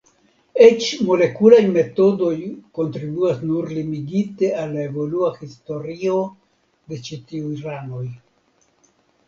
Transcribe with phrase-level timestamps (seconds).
[0.67, 2.31] Eĉ molekulaj metodoj
[2.79, 6.19] kontribuas nur limigite al la evolua historio
[6.95, 8.05] de ĉi tiuj ranoj.